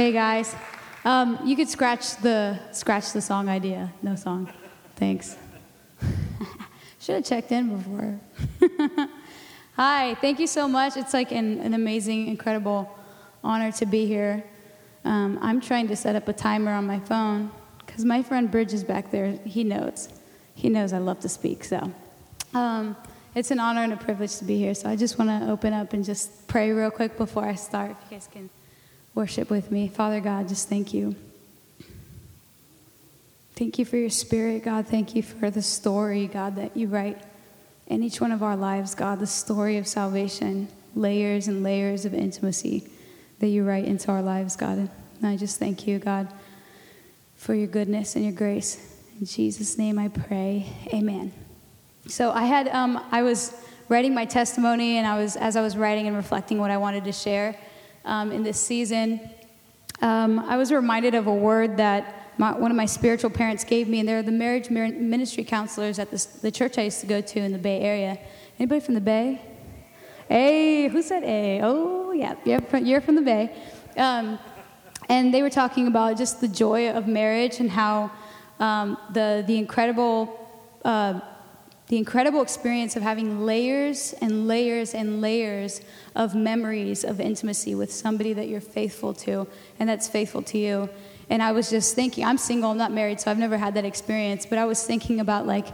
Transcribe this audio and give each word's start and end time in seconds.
Hey 0.00 0.12
guys, 0.12 0.56
um, 1.04 1.38
you 1.44 1.54
could 1.54 1.68
scratch 1.68 2.16
the 2.22 2.58
scratch 2.72 3.12
the 3.12 3.20
song 3.20 3.50
idea. 3.50 3.92
No 4.00 4.16
song. 4.16 4.50
Thanks. 4.96 5.36
Should 7.00 7.16
have 7.16 7.24
checked 7.26 7.52
in 7.52 7.76
before. 7.76 8.18
Hi, 9.76 10.14
thank 10.14 10.40
you 10.40 10.46
so 10.46 10.66
much. 10.66 10.96
It's 10.96 11.12
like 11.12 11.32
an, 11.32 11.60
an 11.60 11.74
amazing, 11.74 12.28
incredible 12.28 12.90
honor 13.44 13.70
to 13.72 13.84
be 13.84 14.06
here. 14.06 14.42
Um, 15.04 15.38
I'm 15.42 15.60
trying 15.60 15.86
to 15.88 15.96
set 15.96 16.16
up 16.16 16.28
a 16.28 16.32
timer 16.32 16.72
on 16.72 16.86
my 16.86 17.00
phone 17.00 17.50
because 17.84 18.02
my 18.02 18.22
friend 18.22 18.50
Bridge 18.50 18.72
is 18.72 18.82
back 18.82 19.10
there. 19.10 19.32
He 19.44 19.64
knows. 19.64 20.08
He 20.54 20.70
knows 20.70 20.94
I 20.94 20.98
love 20.98 21.20
to 21.20 21.28
speak. 21.28 21.62
So 21.62 21.92
um, 22.54 22.96
it's 23.34 23.50
an 23.50 23.60
honor 23.60 23.82
and 23.82 23.92
a 23.92 23.98
privilege 23.98 24.36
to 24.36 24.44
be 24.44 24.56
here. 24.56 24.74
So 24.74 24.88
I 24.88 24.96
just 24.96 25.18
want 25.18 25.28
to 25.28 25.50
open 25.50 25.74
up 25.74 25.92
and 25.92 26.02
just 26.02 26.48
pray 26.48 26.70
real 26.70 26.90
quick 26.90 27.18
before 27.18 27.44
I 27.44 27.54
start. 27.54 27.90
If 27.90 27.98
you 28.10 28.16
guys 28.16 28.28
can 28.32 28.48
worship 29.14 29.50
with 29.50 29.70
me. 29.70 29.88
Father 29.88 30.20
God, 30.20 30.48
just 30.48 30.68
thank 30.68 30.94
you. 30.94 31.14
Thank 33.54 33.78
you 33.78 33.84
for 33.84 33.96
your 33.96 34.10
spirit, 34.10 34.64
God. 34.64 34.86
Thank 34.86 35.14
you 35.14 35.22
for 35.22 35.50
the 35.50 35.62
story, 35.62 36.26
God, 36.26 36.56
that 36.56 36.76
you 36.76 36.88
write 36.88 37.20
in 37.88 38.02
each 38.02 38.20
one 38.20 38.32
of 38.32 38.42
our 38.42 38.56
lives, 38.56 38.94
God, 38.94 39.18
the 39.18 39.26
story 39.26 39.76
of 39.76 39.86
salvation, 39.86 40.68
layers 40.94 41.48
and 41.48 41.62
layers 41.62 42.04
of 42.04 42.14
intimacy 42.14 42.88
that 43.40 43.48
you 43.48 43.64
write 43.64 43.84
into 43.84 44.10
our 44.10 44.22
lives, 44.22 44.56
God. 44.56 44.78
And 44.78 44.90
I 45.26 45.36
just 45.36 45.58
thank 45.58 45.86
you, 45.86 45.98
God, 45.98 46.28
for 47.36 47.54
your 47.54 47.66
goodness 47.66 48.16
and 48.16 48.24
your 48.24 48.32
grace. 48.32 48.96
In 49.18 49.26
Jesus' 49.26 49.76
name 49.76 49.98
I 49.98 50.08
pray. 50.08 50.66
Amen. 50.94 51.32
So 52.06 52.30
I 52.30 52.44
had, 52.44 52.68
um, 52.68 53.04
I 53.10 53.22
was 53.22 53.52
writing 53.88 54.14
my 54.14 54.24
testimony, 54.24 54.96
and 54.96 55.06
I 55.06 55.18
was, 55.18 55.36
as 55.36 55.56
I 55.56 55.60
was 55.60 55.76
writing 55.76 56.06
and 56.06 56.16
reflecting 56.16 56.58
what 56.58 56.70
I 56.70 56.76
wanted 56.76 57.04
to 57.04 57.12
share 57.12 57.56
um, 58.04 58.32
in 58.32 58.42
this 58.42 58.60
season, 58.60 59.20
um, 60.02 60.38
I 60.38 60.56
was 60.56 60.72
reminded 60.72 61.14
of 61.14 61.26
a 61.26 61.34
word 61.34 61.76
that 61.76 62.32
my, 62.38 62.52
one 62.52 62.70
of 62.70 62.76
my 62.76 62.86
spiritual 62.86 63.30
parents 63.30 63.64
gave 63.64 63.86
me, 63.86 64.00
and 64.00 64.08
they're 64.08 64.22
the 64.22 64.32
marriage 64.32 64.70
ministry 64.70 65.44
counselors 65.44 65.98
at 65.98 66.10
the, 66.10 66.26
the 66.40 66.50
church 66.50 66.78
I 66.78 66.82
used 66.82 67.00
to 67.00 67.06
go 67.06 67.20
to 67.20 67.38
in 67.38 67.52
the 67.52 67.58
Bay 67.58 67.80
Area. 67.80 68.18
Anybody 68.58 68.80
from 68.80 68.94
the 68.94 69.00
Bay? 69.00 69.42
Hey, 70.28 70.88
who 70.88 71.02
said 71.02 71.22
A? 71.24 71.60
Oh, 71.62 72.12
yeah, 72.12 72.36
you're 72.44 72.60
from, 72.62 72.86
you're 72.86 73.00
from 73.00 73.16
the 73.16 73.22
Bay. 73.22 73.54
Um, 73.96 74.38
and 75.08 75.34
they 75.34 75.42
were 75.42 75.50
talking 75.50 75.86
about 75.86 76.16
just 76.16 76.40
the 76.40 76.48
joy 76.48 76.90
of 76.90 77.08
marriage 77.08 77.60
and 77.60 77.70
how 77.70 78.10
um, 78.60 78.96
the, 79.12 79.44
the 79.46 79.58
incredible 79.58 80.48
uh, 80.84 81.20
the 81.90 81.96
incredible 81.96 82.40
experience 82.40 82.94
of 82.94 83.02
having 83.02 83.44
layers 83.44 84.14
and 84.20 84.46
layers 84.46 84.94
and 84.94 85.20
layers 85.20 85.80
of 86.14 86.36
memories 86.36 87.02
of 87.02 87.20
intimacy 87.20 87.74
with 87.74 87.92
somebody 87.92 88.32
that 88.32 88.48
you're 88.48 88.60
faithful 88.60 89.12
to 89.12 89.44
and 89.80 89.88
that's 89.88 90.06
faithful 90.06 90.40
to 90.40 90.56
you. 90.56 90.88
And 91.30 91.42
I 91.42 91.50
was 91.50 91.68
just 91.68 91.96
thinking, 91.96 92.24
I'm 92.24 92.38
single, 92.38 92.70
I'm 92.70 92.78
not 92.78 92.92
married, 92.92 93.20
so 93.20 93.28
I've 93.28 93.38
never 93.38 93.58
had 93.58 93.74
that 93.74 93.84
experience, 93.84 94.46
but 94.46 94.56
I 94.56 94.66
was 94.66 94.84
thinking 94.84 95.18
about 95.18 95.48
like 95.48 95.66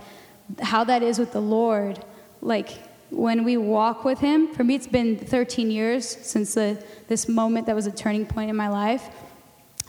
how 0.63 0.85
that 0.85 1.03
is 1.03 1.19
with 1.19 1.33
the 1.33 1.41
Lord. 1.43 2.03
Like 2.41 2.71
when 3.11 3.45
we 3.45 3.59
walk 3.59 4.07
with 4.07 4.19
Him, 4.19 4.55
for 4.55 4.65
me, 4.65 4.75
it's 4.75 4.87
been 4.87 5.19
13 5.19 5.71
years 5.71 6.09
since 6.09 6.55
the, 6.55 6.83
this 7.09 7.29
moment 7.29 7.67
that 7.67 7.77
was 7.77 7.87
a 7.87 7.93
turning 7.93 8.25
point 8.25 8.49
in 8.49 8.57
my 8.57 8.69
life, 8.69 9.07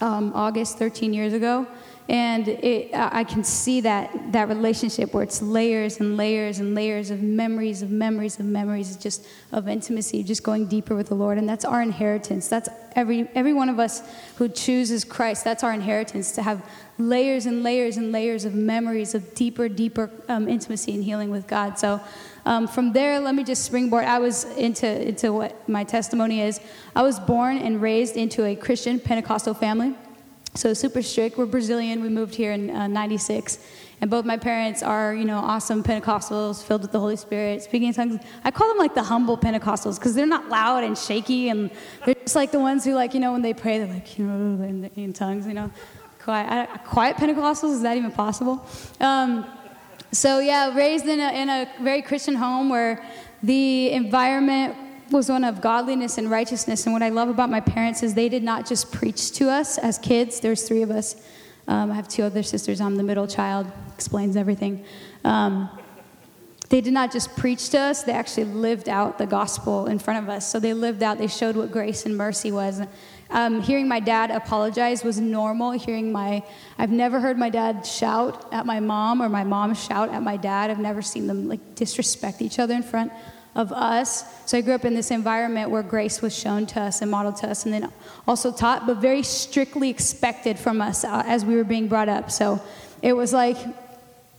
um, 0.02 0.34
August 0.36 0.78
13 0.78 1.14
years 1.14 1.32
ago. 1.32 1.66
And 2.10 2.48
it, 2.48 2.92
I 2.94 3.26
can 3.26 3.44
see 3.44 3.82
that, 3.82 4.32
that 4.32 4.48
relationship 4.48 5.14
where 5.14 5.24
it's 5.24 5.42
layers 5.42 6.00
and 6.00 6.16
layers 6.16 6.60
and 6.60 6.74
layers 6.74 7.12
of 7.12 7.22
memories, 7.22 7.82
of 7.82 7.92
memories, 7.92 8.40
of 8.40 8.46
memories, 8.46 8.96
just 8.96 9.28
of 9.52 9.68
intimacy, 9.68 10.24
just 10.24 10.42
going 10.42 10.68
deeper 10.68 10.96
with 10.96 11.10
the 11.10 11.16
Lord. 11.16 11.38
And 11.38 11.50
that's 11.50 11.66
our 11.66 11.82
inheritance. 11.82 12.48
That's 12.48 12.70
every, 12.96 13.28
every 13.36 13.52
one 13.52 13.68
of 13.68 13.78
us 13.78 14.04
who 14.38 14.48
chooses 14.48 15.04
Christ, 15.04 15.44
that's 15.44 15.66
our 15.66 15.74
inheritance 15.74 16.32
to 16.34 16.44
have 16.44 16.64
layers 16.98 17.46
and 17.46 17.62
layers 17.62 17.98
and 17.98 18.14
layers 18.14 18.46
of 18.46 18.56
memories 18.56 19.14
of 19.14 19.36
deeper, 19.36 19.68
deeper 19.68 20.10
um, 20.30 20.48
intimacy 20.48 20.94
and 20.94 21.04
healing 21.04 21.30
with 21.30 21.46
God. 21.46 21.78
So 21.78 22.00
um, 22.46 22.70
from 22.70 22.94
there, 22.94 23.20
let 23.20 23.36
me 23.36 23.44
just 23.44 23.66
springboard. 23.66 24.06
I 24.06 24.20
was 24.20 24.46
into, 24.56 24.88
into 24.88 25.34
what 25.34 25.68
my 25.68 25.84
testimony 25.84 26.40
is. 26.40 26.62
I 26.96 27.02
was 27.02 27.20
born 27.20 27.58
and 27.58 27.82
raised 27.82 28.16
into 28.16 28.46
a 28.46 28.56
Christian 28.56 28.98
Pentecostal 29.02 29.54
family. 29.54 29.94
So 30.58 30.74
super 30.74 31.04
strict. 31.04 31.38
We're 31.38 31.46
Brazilian. 31.46 32.02
We 32.02 32.10
moved 32.10 32.34
here 32.34 32.52
in 32.52 32.72
uh, 32.72 32.88
96. 32.88 33.60
And 34.02 34.10
both 34.10 34.26
my 34.26 34.38
parents 34.38 34.82
are, 34.82 35.14
you 35.14 35.24
know, 35.24 35.38
awesome 35.38 35.84
Pentecostals 35.84 36.64
filled 36.64 36.82
with 36.82 36.92
the 36.92 37.00
Holy 37.00 37.16
Spirit, 37.16 37.62
speaking 37.62 37.90
in 37.90 37.94
tongues. 37.94 38.20
I 38.44 38.50
call 38.50 38.68
them 38.70 38.80
like 38.80 38.96
the 38.96 39.04
humble 39.04 39.38
Pentecostals 39.38 40.00
because 40.00 40.16
they're 40.16 40.26
not 40.26 40.50
loud 40.50 40.84
and 40.84 40.98
shaky. 40.98 41.50
And 41.50 41.70
they're 42.06 42.16
just 42.16 42.36
like 42.36 42.52
the 42.52 42.60
ones 42.60 42.84
who, 42.84 42.96
like, 42.96 43.14
you 43.14 43.20
know, 43.20 43.34
when 43.34 43.44
they 43.44 43.54
pray, 43.54 43.78
they're 43.78 43.94
like, 43.94 44.18
you 44.18 44.26
know, 44.26 44.64
in, 44.64 44.90
in 44.96 45.14
tongues, 45.14 45.46
you 45.46 45.54
know. 45.54 45.70
Quiet, 46.24 46.68
quiet 46.86 47.18
Pentecostals, 47.18 47.74
is 47.74 47.84
that 47.84 47.96
even 47.96 48.12
possible? 48.12 48.66
Um, 49.00 49.46
so, 50.12 50.40
yeah, 50.40 50.76
raised 50.76 51.06
in 51.06 51.20
a, 51.20 51.40
in 51.40 51.50
a 51.50 51.72
very 51.84 52.02
Christian 52.02 52.34
home 52.34 52.70
where 52.70 53.06
the 53.44 53.92
environment 53.92 54.76
was 55.12 55.30
one 55.30 55.44
of 55.44 55.62
godliness 55.62 56.18
and 56.18 56.30
righteousness. 56.30 56.86
And 56.86 56.94
what 56.94 57.02
I 57.02 57.10
love 57.10 57.30
about 57.30 57.50
my 57.50 57.60
parents 57.60 58.04
is 58.04 58.14
they 58.14 58.30
did 58.30 58.44
not 58.44 58.66
just 58.66 58.92
preach 58.92 59.32
to 59.34 59.50
us 59.50 59.78
as 59.78 59.98
kids. 59.98 60.40
There's 60.40 60.68
three 60.68 60.82
of 60.82 60.92
us. 60.92 61.16
Um, 61.68 61.92
I 61.92 61.96
have 61.96 62.08
two 62.08 62.24
other 62.24 62.44
sisters. 62.44 62.80
I'm 62.80 62.96
the 62.96 63.04
middle 63.04 63.28
child. 63.28 63.72
Explains 63.94 64.36
everything. 64.36 64.86
Um, 65.24 65.70
they 66.70 66.82
did 66.82 66.94
not 66.94 67.14
just 67.14 67.36
preach 67.38 67.70
to 67.70 67.80
us, 67.80 68.04
they 68.04 68.12
actually 68.12 68.44
lived 68.46 68.90
out 68.90 69.18
the 69.18 69.26
gospel 69.26 69.86
in 69.86 70.00
front 70.00 70.24
of 70.24 70.30
us. 70.30 70.50
So 70.52 70.60
they 70.60 70.74
lived 70.74 71.02
out, 71.02 71.18
they 71.18 71.28
showed 71.28 71.56
what 71.56 71.72
grace 71.72 72.06
and 72.06 72.18
mercy 72.18 72.52
was. 72.52 72.82
Um, 73.30 73.62
hearing 73.62 73.88
my 73.88 74.02
dad 74.02 74.32
apologize 74.32 75.04
was 75.04 75.18
normal. 75.20 75.72
Hearing 75.72 76.12
my, 76.12 76.44
I've 76.78 76.92
never 76.92 77.22
heard 77.22 77.38
my 77.38 77.50
dad 77.50 77.86
shout 77.86 78.48
at 78.54 78.66
my 78.66 78.82
mom 78.82 79.22
or 79.22 79.30
my 79.30 79.46
mom 79.46 79.76
shout 79.76 80.10
at 80.10 80.24
my 80.24 80.36
dad. 80.36 80.70
I've 80.70 80.80
never 80.80 81.02
seen 81.02 81.28
them 81.28 81.48
like 81.48 81.76
disrespect 81.76 82.42
each 82.42 82.60
other 82.60 82.74
in 82.74 82.84
front 82.84 83.12
of 83.58 83.74
us. 83.74 84.24
So 84.46 84.58
I 84.58 84.62
grew 84.62 84.76
up 84.76 84.86
in 84.86 84.94
this 84.94 85.12
environment 85.12 85.72
where 85.72 85.84
grace 85.84 86.22
was 86.22 86.38
shown 86.38 86.68
to 86.68 86.80
us 86.80 87.02
and 87.02 87.12
modeled 87.12 87.38
to 87.38 87.50
us, 87.50 87.66
and 87.66 87.74
then 87.74 87.92
also 88.28 88.52
taught, 88.52 88.86
but 88.86 88.98
very 88.98 89.24
strictly 89.24 89.90
expected 89.90 90.58
from 90.58 90.80
us 90.80 91.04
uh, 91.04 91.24
as 91.26 91.44
we 91.44 91.56
were 91.56 91.64
being 91.64 91.88
brought 91.88 92.08
up. 92.08 92.32
So 92.32 92.62
it 93.02 93.14
was 93.14 93.34
like, 93.34 93.58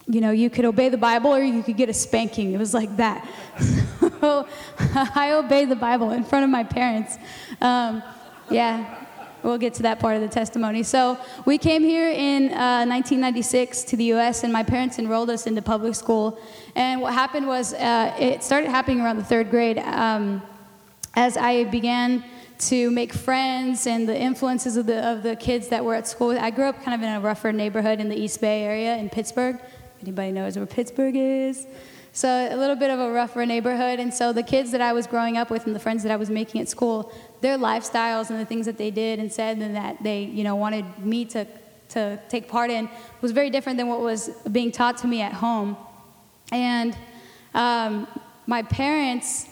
you 0.06 0.20
know, 0.20 0.30
you 0.30 0.48
could 0.48 0.64
obey 0.64 0.88
the 0.88 0.96
Bible 0.96 1.34
or 1.34 1.42
you 1.42 1.62
could 1.62 1.76
get 1.76 1.88
a 1.88 1.94
spanking. 1.94 2.52
It 2.52 2.58
was 2.58 2.72
like 2.72 2.96
that. 2.96 3.28
so 4.20 4.46
I 4.94 5.32
obeyed 5.32 5.68
the 5.68 5.76
Bible 5.76 6.12
in 6.12 6.24
front 6.24 6.44
of 6.44 6.50
my 6.50 6.64
parents. 6.64 7.18
Um, 7.60 8.02
yeah, 8.50 9.04
We'll 9.48 9.56
get 9.56 9.72
to 9.74 9.82
that 9.84 9.98
part 9.98 10.14
of 10.14 10.20
the 10.20 10.28
testimony. 10.28 10.82
So, 10.82 11.16
we 11.46 11.56
came 11.56 11.82
here 11.82 12.10
in 12.10 12.52
uh, 12.52 12.84
1996 12.84 13.84
to 13.84 13.96
the 13.96 14.12
US, 14.12 14.44
and 14.44 14.52
my 14.52 14.62
parents 14.62 14.98
enrolled 14.98 15.30
us 15.30 15.46
into 15.46 15.62
public 15.62 15.94
school. 15.94 16.38
And 16.74 17.00
what 17.00 17.14
happened 17.14 17.46
was, 17.46 17.72
uh, 17.72 18.14
it 18.18 18.42
started 18.42 18.68
happening 18.68 19.00
around 19.00 19.16
the 19.16 19.24
third 19.24 19.48
grade. 19.50 19.78
Um, 19.78 20.42
as 21.14 21.38
I 21.38 21.64
began 21.64 22.22
to 22.58 22.90
make 22.90 23.14
friends 23.14 23.86
and 23.86 24.06
the 24.06 24.20
influences 24.20 24.76
of 24.76 24.84
the, 24.84 25.02
of 25.08 25.22
the 25.22 25.34
kids 25.34 25.68
that 25.68 25.82
were 25.82 25.94
at 25.94 26.06
school. 26.06 26.38
I 26.38 26.50
grew 26.50 26.64
up 26.64 26.82
kind 26.82 26.94
of 26.94 27.00
in 27.00 27.14
a 27.14 27.20
rougher 27.20 27.50
neighborhood 27.50 28.00
in 28.00 28.10
the 28.10 28.16
East 28.16 28.42
Bay 28.42 28.64
area 28.64 28.96
in 28.96 29.08
Pittsburg. 29.08 29.60
Anybody 30.02 30.30
knows 30.30 30.58
where 30.58 30.66
Pittsburg 30.66 31.14
is? 31.16 31.66
So 32.12 32.28
a 32.28 32.56
little 32.56 32.74
bit 32.74 32.90
of 32.90 32.98
a 32.98 33.12
rougher 33.12 33.46
neighborhood. 33.46 34.00
And 34.00 34.12
so 34.12 34.32
the 34.32 34.42
kids 34.42 34.72
that 34.72 34.80
I 34.80 34.92
was 34.92 35.06
growing 35.06 35.36
up 35.36 35.50
with 35.50 35.66
and 35.66 35.74
the 35.74 35.80
friends 35.80 36.02
that 36.02 36.10
I 36.10 36.16
was 36.16 36.30
making 36.30 36.60
at 36.60 36.68
school, 36.68 37.12
their 37.40 37.58
lifestyles 37.58 38.30
and 38.30 38.38
the 38.38 38.44
things 38.44 38.66
that 38.66 38.78
they 38.78 38.90
did 38.90 39.18
and 39.18 39.32
said 39.32 39.58
and 39.58 39.74
that 39.76 40.02
they, 40.02 40.22
you 40.22 40.44
know, 40.44 40.56
wanted 40.56 40.84
me 40.98 41.24
to, 41.26 41.46
to 41.90 42.18
take 42.28 42.48
part 42.48 42.70
in 42.70 42.88
was 43.20 43.32
very 43.32 43.50
different 43.50 43.78
than 43.78 43.88
what 43.88 44.00
was 44.00 44.30
being 44.50 44.72
taught 44.72 44.98
to 44.98 45.06
me 45.06 45.22
at 45.22 45.32
home. 45.32 45.76
And 46.52 46.96
um, 47.54 48.06
my 48.46 48.62
parents 48.62 49.48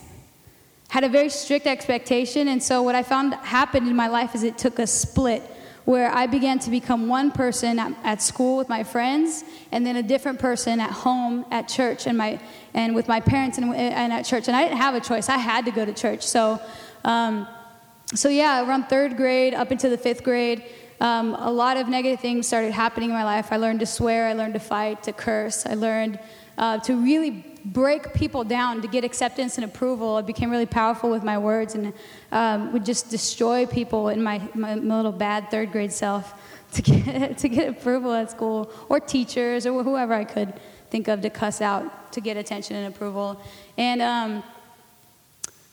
had 0.88 1.04
a 1.04 1.08
very 1.08 1.28
strict 1.28 1.66
expectation. 1.66 2.48
And 2.48 2.62
so 2.62 2.82
what 2.82 2.94
I 2.94 3.02
found 3.02 3.34
happened 3.34 3.88
in 3.88 3.96
my 3.96 4.08
life 4.08 4.34
is 4.34 4.42
it 4.42 4.56
took 4.56 4.78
a 4.78 4.86
split 4.86 5.42
where 5.84 6.10
I 6.10 6.26
began 6.26 6.58
to 6.60 6.70
become 6.70 7.06
one 7.06 7.30
person 7.30 7.78
at, 7.78 7.92
at, 8.02 8.20
school 8.20 8.56
with 8.56 8.68
my 8.68 8.82
friends, 8.82 9.44
and 9.70 9.86
then 9.86 9.94
a 9.94 10.02
different 10.02 10.40
person 10.40 10.80
at 10.80 10.90
home, 10.90 11.44
at 11.52 11.68
church, 11.68 12.08
and 12.08 12.18
my 12.18 12.40
and 12.74 12.92
with 12.92 13.06
my 13.06 13.20
parents 13.20 13.56
and, 13.56 13.72
and 13.72 14.12
at 14.12 14.24
church. 14.24 14.48
And 14.48 14.56
I 14.56 14.64
didn't 14.64 14.78
have 14.78 14.96
a 14.96 15.00
choice; 15.00 15.28
I 15.28 15.38
had 15.38 15.64
to 15.66 15.70
go 15.70 15.84
to 15.84 15.94
church. 15.94 16.22
So, 16.22 16.60
um, 17.04 17.46
so 18.14 18.28
yeah, 18.28 18.66
around 18.66 18.84
third 18.84 19.16
grade 19.16 19.54
up 19.54 19.72
into 19.72 19.88
the 19.88 19.98
fifth 19.98 20.22
grade, 20.22 20.64
um, 21.00 21.34
a 21.34 21.50
lot 21.50 21.76
of 21.76 21.88
negative 21.88 22.20
things 22.20 22.46
started 22.46 22.72
happening 22.72 23.10
in 23.10 23.14
my 23.14 23.24
life. 23.24 23.52
I 23.52 23.56
learned 23.56 23.80
to 23.80 23.86
swear, 23.86 24.28
I 24.28 24.32
learned 24.32 24.54
to 24.54 24.60
fight, 24.60 25.02
to 25.04 25.12
curse, 25.12 25.66
I 25.66 25.74
learned 25.74 26.18
uh, 26.56 26.78
to 26.78 26.96
really 26.96 27.44
break 27.64 28.14
people 28.14 28.44
down 28.44 28.80
to 28.80 28.88
get 28.88 29.04
acceptance 29.04 29.58
and 29.58 29.64
approval. 29.64 30.16
I 30.16 30.22
became 30.22 30.50
really 30.50 30.66
powerful 30.66 31.10
with 31.10 31.24
my 31.24 31.36
words 31.36 31.74
and 31.74 31.92
um, 32.30 32.72
would 32.72 32.84
just 32.84 33.10
destroy 33.10 33.66
people 33.66 34.08
in 34.08 34.22
my, 34.22 34.40
my, 34.54 34.76
my, 34.76 34.96
little 34.96 35.12
bad 35.12 35.50
third 35.50 35.72
grade 35.72 35.92
self 35.92 36.34
to 36.72 36.82
get, 36.82 37.38
to 37.38 37.48
get 37.48 37.68
approval 37.68 38.12
at 38.12 38.30
school 38.30 38.70
or 38.88 39.00
teachers 39.00 39.66
or 39.66 39.82
whoever 39.82 40.14
I 40.14 40.24
could 40.24 40.54
think 40.90 41.08
of 41.08 41.20
to 41.22 41.30
cuss 41.30 41.60
out 41.60 42.12
to 42.12 42.20
get 42.20 42.36
attention 42.36 42.76
and 42.76 42.94
approval. 42.94 43.40
And 43.76 44.00
um, 44.00 44.42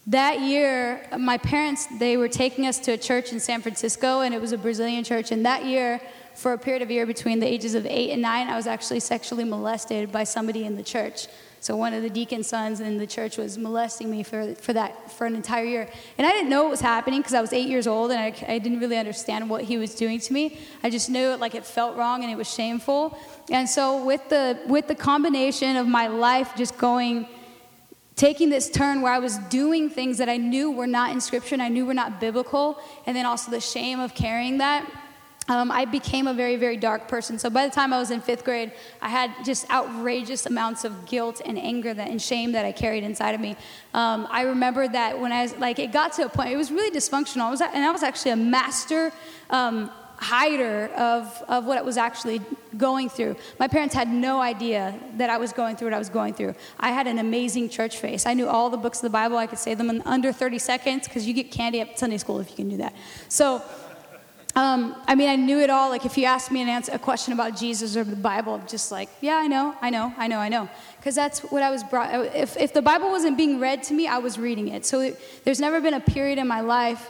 that 0.08 0.42
year, 0.42 1.08
my 1.18 1.38
parents, 1.38 1.88
they 1.98 2.18
were 2.18 2.28
taking 2.28 2.68
us 2.68 2.78
to 2.80 2.92
a 2.92 2.98
church 2.98 3.32
in 3.32 3.40
San 3.40 3.62
Francisco, 3.62 4.22
and 4.22 4.34
it 4.34 4.42
was 4.42 4.52
a 4.52 4.58
Brazilian 4.58 5.04
church. 5.04 5.32
And 5.32 5.46
that 5.46 5.66
year, 5.66 6.02
for 6.36 6.54
a 6.54 6.58
period 6.58 6.82
of 6.82 6.92
year 6.92 7.06
between 7.06 7.40
the 7.40 7.48
ages 7.48 7.74
of 7.74 7.86
eight 7.86 8.12
and 8.12 8.22
nine, 8.22 8.50
I 8.50 8.56
was 8.56 8.68
actually 8.68 9.00
sexually 9.00 9.46
molested 9.46 10.12
by 10.12 10.26
somebody 10.26 10.66
in 10.66 10.76
the 10.76 10.84
church. 10.84 11.28
So 11.64 11.78
one 11.78 11.94
of 11.94 12.04
the 12.04 12.10
deacon 12.10 12.44
sons 12.44 12.82
in 12.82 12.98
the 12.98 13.08
church 13.08 13.38
was 13.38 13.58
molesting 13.58 14.12
me 14.12 14.22
for, 14.24 14.54
for 14.56 14.74
that 14.74 15.10
for 15.10 15.26
an 15.26 15.34
entire 15.34 15.64
year. 15.64 15.90
And 16.18 16.28
I 16.28 16.32
didn't 16.32 16.50
know 16.50 16.64
what 16.64 16.72
was 16.72 16.82
happening 16.82 17.22
because 17.22 17.34
I 17.34 17.40
was 17.40 17.54
eight 17.54 17.70
years 17.70 17.88
old 17.88 18.12
and 18.12 18.20
I, 18.20 18.54
I 18.54 18.60
didn't 18.60 18.82
really 18.82 18.98
understand 18.98 19.50
what 19.50 19.64
he 19.64 19.78
was 19.78 19.96
doing 19.96 20.20
to 20.20 20.34
me. 20.34 20.60
I 20.84 20.90
just 20.90 21.10
knew 21.10 21.30
it 21.30 21.40
like 21.40 21.56
it 21.56 21.66
felt 21.66 21.96
wrong 21.96 22.22
and 22.22 22.30
it 22.30 22.36
was 22.36 22.54
shameful. 22.54 23.18
And 23.50 23.70
so 23.70 24.04
with 24.04 24.28
the 24.28 24.60
with 24.68 24.90
the 24.90 24.96
combination 24.96 25.78
of 25.78 25.88
my 25.88 26.08
life 26.08 26.52
just 26.58 26.78
going 26.78 27.30
taking 28.16 28.50
this 28.50 28.70
turn 28.70 29.02
where 29.02 29.14
I 29.14 29.20
was 29.20 29.38
doing 29.50 29.90
things 29.90 30.18
that 30.20 30.30
I 30.30 30.38
knew 30.38 30.72
were 30.72 30.88
not 30.88 31.12
in 31.12 31.22
scripture 31.22 31.56
and 31.56 31.62
I 31.62 31.70
knew 31.70 31.86
were 31.86 31.94
not 31.94 32.20
biblical, 32.20 32.80
and 33.06 33.16
then 33.16 33.26
also 33.26 33.52
the 33.52 33.62
shame 33.62 34.00
of 34.00 34.14
carrying 34.14 34.58
that 34.60 34.90
um, 35.50 35.72
I 35.72 35.86
became 35.86 36.28
a 36.28 36.34
very, 36.34 36.56
very 36.56 36.78
dark 36.78 37.08
person. 37.08 37.38
So 37.38 37.50
by 37.50 37.68
the 37.68 37.74
time 37.74 37.92
I 37.92 38.00
was 38.00 38.12
in 38.12 38.22
fifth 38.22 38.46
grade, 38.46 38.72
I 39.02 39.10
had 39.10 39.32
just 39.44 39.70
outrageous 39.70 40.46
amounts 40.46 40.86
of 40.86 41.06
guilt 41.06 41.42
and 41.46 41.58
anger 41.58 41.94
that, 41.94 42.10
and 42.10 42.22
shame 42.22 42.54
that 42.54 42.66
I 42.66 42.72
carried 42.72 43.04
inside 43.04 43.36
of 43.36 43.42
me. 43.42 43.58
Um, 43.94 44.28
I 44.32 44.44
remember 44.44 44.88
that 44.88 45.20
when 45.20 45.32
I 45.32 45.44
was 45.44 45.56
like, 45.58 45.80
it 45.80 45.92
got 45.92 46.14
to 46.14 46.26
a 46.26 46.30
point, 46.30 46.52
it 46.52 46.58
was 46.58 46.72
really 46.72 46.98
dysfunctional. 46.98 47.42
I 47.42 47.50
was, 47.50 47.62
and 47.62 47.84
I 47.84 47.92
was 47.92 48.04
actually 48.04 48.32
a 48.32 48.38
master 48.38 49.12
um, 49.50 49.92
hider 50.24 50.88
of, 50.96 51.44
of 51.48 51.66
what 51.66 51.78
it 51.78 51.86
was 51.86 51.98
actually 51.98 52.42
going 52.78 53.10
through. 53.10 53.36
My 53.60 53.68
parents 53.68 53.94
had 53.94 54.08
no 54.08 54.42
idea 54.42 54.98
that 55.18 55.30
I 55.30 55.38
was 55.38 55.54
going 55.54 55.76
through 55.76 55.88
what 55.88 55.94
I 55.94 56.00
was 56.00 56.10
going 56.10 56.34
through. 56.34 56.56
I 56.80 56.92
had 56.92 57.06
an 57.08 57.20
amazing 57.20 57.70
church 57.70 57.98
face. 57.98 58.26
I 58.26 58.34
knew 58.34 58.48
all 58.48 58.70
the 58.70 58.78
books 58.78 59.00
of 59.00 59.04
the 59.04 59.10
Bible. 59.10 59.38
I 59.38 59.48
could 59.48 59.60
say 59.60 59.74
them 59.74 59.90
in 59.90 60.02
under 60.06 60.32
30 60.32 60.60
seconds 60.60 61.08
because 61.08 61.28
you 61.28 61.34
get 61.34 61.52
candy 61.52 61.82
at 61.82 62.00
Sunday 62.00 62.18
school 62.18 62.40
if 62.40 62.50
you 62.50 62.56
can 62.56 62.70
do 62.70 62.78
that. 62.78 62.96
So, 63.28 63.62
um, 64.56 64.96
I 65.08 65.16
mean, 65.16 65.30
I 65.30 65.36
knew 65.36 65.60
it 65.60 65.70
all. 65.70 65.90
Like, 65.90 66.06
if 66.06 66.18
you 66.18 66.26
asked 66.26 66.52
me 66.52 66.62
an 66.62 66.70
answer, 66.70 66.92
a 66.94 67.00
question 67.00 67.34
about 67.34 67.58
Jesus 67.58 67.98
or 67.98 68.04
the 68.04 68.16
Bible, 68.16 68.54
I'm 68.54 68.68
just 68.68 68.92
like, 68.92 69.10
yeah, 69.20 69.36
I 69.36 69.48
know, 69.48 69.76
I 69.82 69.90
know, 69.90 70.14
I 70.16 70.28
know, 70.28 70.38
I 70.38 70.50
know. 70.50 70.70
Because 70.98 71.16
that's 71.16 71.40
what 71.40 71.64
I 71.64 71.72
was 71.72 71.84
brought. 71.84 72.14
If, 72.36 72.56
if 72.58 72.72
the 72.72 72.82
Bible 72.82 73.10
wasn't 73.10 73.36
being 73.36 73.60
read 73.60 73.82
to 73.84 73.94
me, 73.94 74.08
I 74.08 74.20
was 74.20 74.38
reading 74.38 74.68
it. 74.68 74.86
So 74.86 75.02
it, 75.02 75.20
there's 75.44 75.60
never 75.60 75.82
been 75.82 75.96
a 75.96 76.00
period 76.00 76.38
in 76.38 76.48
my 76.48 76.62
life 76.62 77.10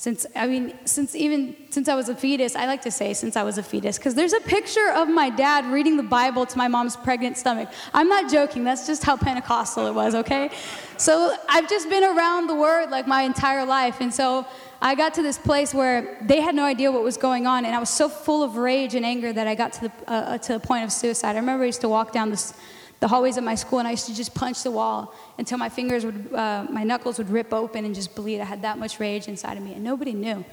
since, 0.00 0.24
I 0.34 0.46
mean, 0.46 0.78
since 0.86 1.14
even 1.14 1.54
since 1.68 1.86
I 1.86 1.94
was 1.94 2.08
a 2.08 2.14
fetus, 2.14 2.56
I 2.56 2.64
like 2.64 2.80
to 2.82 2.90
say 2.90 3.12
since 3.12 3.36
I 3.36 3.42
was 3.42 3.58
a 3.58 3.62
fetus, 3.62 3.98
because 3.98 4.14
there's 4.14 4.32
a 4.32 4.40
picture 4.40 4.90
of 4.94 5.10
my 5.10 5.28
dad 5.28 5.66
reading 5.66 5.98
the 5.98 6.02
Bible 6.02 6.46
to 6.46 6.56
my 6.56 6.68
mom's 6.68 6.96
pregnant 6.96 7.36
stomach. 7.36 7.68
I'm 7.92 8.08
not 8.08 8.32
joking, 8.32 8.64
that's 8.64 8.86
just 8.86 9.04
how 9.04 9.18
Pentecostal 9.18 9.88
it 9.88 9.92
was, 9.92 10.14
okay? 10.14 10.52
So 10.96 11.36
I've 11.50 11.68
just 11.68 11.90
been 11.90 12.02
around 12.02 12.46
the 12.46 12.54
word 12.54 12.88
like 12.88 13.06
my 13.06 13.20
entire 13.24 13.66
life. 13.66 14.00
And 14.00 14.12
so 14.12 14.46
I 14.80 14.94
got 14.94 15.12
to 15.16 15.22
this 15.22 15.36
place 15.36 15.74
where 15.74 16.16
they 16.22 16.40
had 16.40 16.54
no 16.54 16.64
idea 16.64 16.90
what 16.90 17.02
was 17.02 17.18
going 17.18 17.46
on, 17.46 17.66
and 17.66 17.76
I 17.76 17.78
was 17.78 17.90
so 17.90 18.08
full 18.08 18.42
of 18.42 18.56
rage 18.56 18.94
and 18.94 19.04
anger 19.04 19.34
that 19.34 19.46
I 19.46 19.54
got 19.54 19.74
to 19.74 19.80
the, 19.82 19.92
uh, 20.08 20.14
uh, 20.14 20.38
to 20.38 20.54
the 20.54 20.60
point 20.60 20.84
of 20.84 20.92
suicide. 20.92 21.36
I 21.36 21.40
remember 21.40 21.64
I 21.64 21.66
used 21.66 21.82
to 21.82 21.90
walk 21.90 22.10
down 22.10 22.30
this, 22.30 22.54
the 23.00 23.08
hallways 23.08 23.36
of 23.38 23.44
my 23.44 23.54
school, 23.54 23.78
and 23.78 23.88
I 23.88 23.92
used 23.92 24.06
to 24.06 24.14
just 24.14 24.34
punch 24.34 24.62
the 24.62 24.70
wall 24.70 25.14
until 25.38 25.56
my 25.58 25.68
fingers 25.68 26.04
would, 26.04 26.32
uh, 26.34 26.66
my 26.70 26.84
knuckles 26.84 27.18
would 27.18 27.30
rip 27.30 27.52
open 27.52 27.84
and 27.84 27.94
just 27.94 28.14
bleed. 28.14 28.40
I 28.40 28.44
had 28.44 28.62
that 28.62 28.78
much 28.78 29.00
rage 29.00 29.26
inside 29.26 29.56
of 29.56 29.62
me, 29.62 29.72
and 29.72 29.82
nobody 29.82 30.12
knew. 30.12 30.44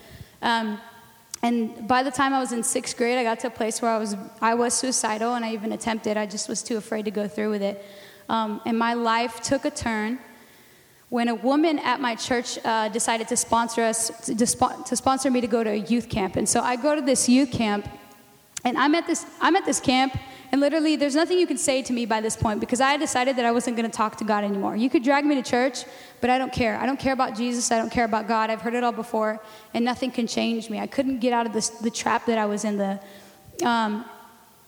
Um, 0.41 0.79
and 1.43 1.87
by 1.87 2.03
the 2.03 2.11
time 2.11 2.33
I 2.33 2.39
was 2.39 2.53
in 2.53 2.63
sixth 2.63 2.97
grade, 2.97 3.17
I 3.17 3.23
got 3.23 3.39
to 3.41 3.47
a 3.47 3.51
place 3.51 3.81
where 3.81 3.91
I 3.91 3.97
was, 3.97 4.15
I 4.41 4.55
was 4.55 4.73
suicidal, 4.73 5.35
and 5.35 5.43
I 5.43 5.53
even 5.53 5.73
attempted. 5.73 6.17
I 6.17 6.25
just 6.25 6.47
was 6.47 6.63
too 6.63 6.77
afraid 6.77 7.05
to 7.05 7.11
go 7.11 7.27
through 7.27 7.51
with 7.51 7.61
it. 7.61 7.85
Um, 8.29 8.61
and 8.65 8.77
my 8.77 8.93
life 8.93 9.41
took 9.41 9.65
a 9.65 9.71
turn 9.71 10.19
when 11.09 11.29
a 11.29 11.35
woman 11.35 11.79
at 11.79 12.01
my 12.01 12.15
church 12.15 12.59
uh, 12.65 12.89
decided 12.89 13.27
to 13.29 13.37
sponsor 13.37 13.81
us 13.81 14.25
to, 14.25 14.35
to, 14.35 14.95
sponsor 14.95 15.31
me 15.31 15.39
to 15.39 15.47
go 15.47 15.63
to 15.63 15.69
a 15.69 15.75
youth 15.75 16.09
camp 16.09 16.35
and 16.35 16.47
so 16.47 16.59
i 16.59 16.75
go 16.75 16.95
to 16.95 17.01
this 17.01 17.29
youth 17.29 17.49
camp 17.51 17.87
and 18.65 18.77
i'm 18.77 18.93
at 18.93 19.07
this 19.07 19.25
i'm 19.39 19.55
at 19.55 19.65
this 19.65 19.79
camp 19.79 20.17
and 20.51 20.61
literally 20.61 20.95
there's 20.95 21.15
nothing 21.15 21.37
you 21.37 21.47
can 21.47 21.57
say 21.57 21.81
to 21.81 21.93
me 21.93 22.05
by 22.05 22.21
this 22.21 22.35
point 22.35 22.59
because 22.59 22.81
i 22.81 22.97
decided 22.97 23.35
that 23.35 23.45
i 23.45 23.51
wasn't 23.51 23.75
going 23.75 23.89
to 23.89 23.95
talk 23.95 24.15
to 24.15 24.23
god 24.23 24.43
anymore 24.43 24.75
you 24.75 24.89
could 24.89 25.03
drag 25.03 25.25
me 25.25 25.35
to 25.35 25.41
church 25.41 25.83
but 26.21 26.29
i 26.29 26.37
don't 26.37 26.53
care 26.53 26.77
i 26.79 26.85
don't 26.85 26.99
care 26.99 27.13
about 27.13 27.35
jesus 27.35 27.71
i 27.71 27.77
don't 27.77 27.91
care 27.91 28.05
about 28.05 28.27
god 28.27 28.49
i've 28.49 28.61
heard 28.61 28.73
it 28.73 28.83
all 28.83 28.91
before 28.91 29.39
and 29.73 29.83
nothing 29.83 30.11
can 30.11 30.27
change 30.27 30.69
me 30.69 30.79
i 30.79 30.87
couldn't 30.87 31.19
get 31.19 31.33
out 31.33 31.45
of 31.45 31.53
this, 31.53 31.69
the 31.69 31.91
trap 31.91 32.25
that 32.25 32.37
i 32.37 32.45
was 32.45 32.63
in 32.63 32.77
the 32.77 32.99
um, 33.63 34.05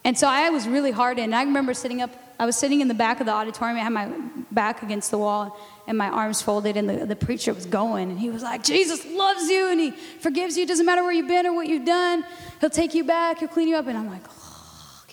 and 0.03 0.17
so 0.17 0.27
i 0.27 0.49
was 0.49 0.67
really 0.67 0.91
hardened 0.91 1.35
i 1.35 1.43
remember 1.43 1.73
sitting 1.73 2.01
up 2.01 2.11
i 2.39 2.45
was 2.45 2.55
sitting 2.55 2.81
in 2.81 2.87
the 2.87 2.93
back 2.93 3.19
of 3.19 3.25
the 3.25 3.31
auditorium 3.31 3.77
i 3.77 3.81
had 3.81 3.93
my 3.93 4.09
back 4.51 4.83
against 4.83 5.11
the 5.11 5.17
wall 5.17 5.57
and 5.89 5.97
my 5.97 6.07
arms 6.07 6.39
folded, 6.39 6.77
and 6.77 6.87
the, 6.87 7.03
the 7.07 7.15
preacher 7.15 7.51
was 7.51 7.65
going. 7.65 8.11
And 8.11 8.19
he 8.19 8.29
was 8.29 8.43
like, 8.43 8.63
Jesus 8.63 9.03
loves 9.07 9.49
you, 9.49 9.71
and 9.71 9.79
he 9.79 9.89
forgives 9.89 10.55
you. 10.55 10.67
Doesn't 10.67 10.85
matter 10.85 11.01
where 11.01 11.11
you've 11.11 11.27
been 11.27 11.47
or 11.47 11.53
what 11.53 11.67
you've 11.67 11.83
done. 11.83 12.23
He'll 12.61 12.69
take 12.69 12.93
you 12.93 13.03
back, 13.03 13.39
he'll 13.39 13.47
clean 13.47 13.67
you 13.67 13.75
up. 13.75 13.87
And 13.87 13.97
I'm 13.97 14.07
like, 14.07 14.21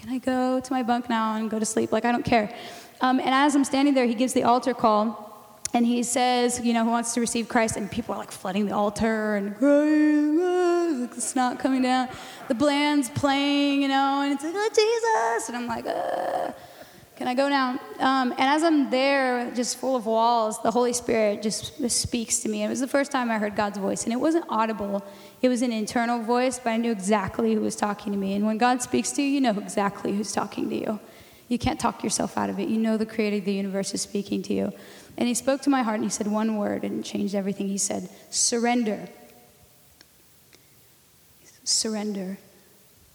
can 0.06 0.14
I 0.14 0.19
go 0.19 0.61
to 0.61 0.73
my 0.73 0.85
bunk 0.85 1.08
now 1.08 1.35
and 1.35 1.50
go 1.50 1.58
to 1.58 1.67
sleep? 1.67 1.91
Like, 1.91 2.05
I 2.05 2.12
don't 2.12 2.25
care. 2.25 2.55
Um, 3.00 3.19
and 3.19 3.31
as 3.31 3.56
I'm 3.56 3.64
standing 3.64 3.93
there, 3.93 4.06
he 4.06 4.14
gives 4.14 4.32
the 4.35 4.44
altar 4.44 4.73
call. 4.73 5.58
And 5.75 5.85
he 5.85 6.05
says, 6.05 6.61
you 6.61 6.73
know, 6.73 6.85
who 6.85 6.91
wants 6.91 7.12
to 7.14 7.20
receive 7.20 7.49
Christ? 7.49 7.76
And 7.76 7.91
people 7.91 8.14
are 8.14 8.19
like 8.19 8.31
flooding 8.31 8.67
the 8.67 8.75
altar 8.75 9.35
and 9.35 9.56
the 11.11 11.20
snot 11.20 11.58
coming 11.58 11.82
down. 11.82 12.08
The 12.47 12.55
band's 12.55 13.11
playing, 13.11 13.82
you 13.82 13.88
know, 13.88 14.23
and 14.23 14.32
it's 14.32 14.44
like, 14.44 14.55
oh, 14.56 14.70
Jesus. 14.73 15.49
And 15.49 15.56
I'm 15.56 15.67
like, 15.67 15.87
uh. 15.87 16.52
Can 17.17 17.26
I 17.26 17.35
go 17.35 17.49
now? 17.49 17.81
Um, 18.00 18.32
and 18.32 18.40
as 18.40 18.62
I'm 18.62 18.90
there, 18.90 19.50
just 19.52 19.78
full 19.78 19.96
of 19.96 20.06
walls, 20.06 20.62
the 20.62 20.70
Holy 20.70 20.93
Spirit 20.93 21.43
just, 21.43 21.90
speaks 21.90 22.40
to 22.40 22.48
me. 22.48 22.62
It 22.62 22.69
was 22.69 22.81
the 22.81 22.88
first 22.88 23.10
time 23.10 23.31
I 23.31 23.38
heard 23.38 23.56
God's 23.56 23.78
voice, 23.78 24.04
and 24.04 24.12
it 24.12 24.16
wasn't 24.16 24.44
audible. 24.48 25.04
It 25.43 25.48
was 25.48 25.62
an 25.62 25.72
internal 25.72 26.22
voice, 26.22 26.58
but 26.58 26.70
I 26.70 26.76
knew 26.76 26.93
exactly 26.93 27.54
who 27.54 27.60
was 27.60 27.76
talking 27.76 28.12
to 28.12 28.19
me. 28.19 28.34
And 28.34 28.46
when 28.46 28.58
God 28.58 28.82
speaks 28.82 29.12
to 29.12 29.22
you, 29.22 29.28
you 29.28 29.40
know 29.40 29.58
exactly 29.58 30.14
who's 30.14 30.32
talking 30.32 30.69
to 30.70 30.76
you. 30.76 31.00
You 31.48 31.58
can't 31.58 31.78
talk 31.78 32.02
yourself 32.02 32.37
out 32.37 32.50
of 32.50 32.58
it. 32.58 32.69
You 32.69 32.78
know 32.78 32.96
the 32.96 33.06
creator 33.06 33.37
of 33.37 33.44
the 33.44 33.52
universe 33.52 33.94
is 33.94 34.02
speaking 34.02 34.42
to 34.42 34.54
you. 34.54 34.72
And 35.16 35.28
he 35.28 35.34
spoke 35.34 35.62
to 35.62 35.70
my 35.70 35.82
heart 35.82 35.96
and 35.96 36.04
he 36.04 36.10
said 36.10 36.26
one 36.26 36.56
word 36.56 36.84
and 36.84 37.00
it 37.00 37.04
changed 37.04 37.34
everything. 37.34 37.69
He 37.69 37.78
said, 37.78 38.08
surrender. 38.31 39.08
Surrender. 41.64 42.38